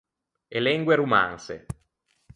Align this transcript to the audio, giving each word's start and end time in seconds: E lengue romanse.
E 0.57 0.59
lengue 0.67 0.95
romanse. 1.01 1.55